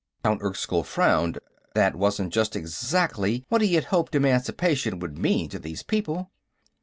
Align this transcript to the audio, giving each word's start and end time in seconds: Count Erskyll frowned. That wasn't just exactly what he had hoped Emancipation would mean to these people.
Count 0.23 0.41
Erskyll 0.41 0.81
frowned. 0.83 1.37
That 1.75 1.95
wasn't 1.95 2.33
just 2.33 2.55
exactly 2.55 3.45
what 3.49 3.61
he 3.61 3.75
had 3.75 3.83
hoped 3.93 4.15
Emancipation 4.15 4.97
would 4.97 5.15
mean 5.19 5.47
to 5.49 5.59
these 5.59 5.83
people. 5.83 6.31